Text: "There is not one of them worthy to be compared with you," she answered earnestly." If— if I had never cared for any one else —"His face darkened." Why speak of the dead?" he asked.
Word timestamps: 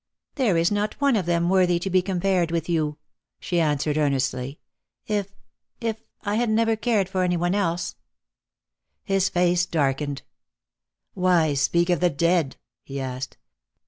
"There 0.33 0.57
is 0.57 0.71
not 0.71 0.99
one 0.99 1.15
of 1.15 1.27
them 1.27 1.47
worthy 1.47 1.77
to 1.77 1.89
be 1.91 2.01
compared 2.01 2.49
with 2.49 2.67
you," 2.67 2.97
she 3.39 3.59
answered 3.61 3.99
earnestly." 3.99 4.57
If— 5.05 5.35
if 5.79 6.01
I 6.23 6.37
had 6.37 6.49
never 6.49 6.75
cared 6.75 7.07
for 7.07 7.21
any 7.21 7.37
one 7.37 7.53
else 7.53 7.97
—"His 9.03 9.29
face 9.29 9.67
darkened." 9.67 10.23
Why 11.13 11.53
speak 11.53 11.91
of 11.91 11.99
the 11.99 12.09
dead?" 12.09 12.55
he 12.83 12.99
asked. 12.99 13.37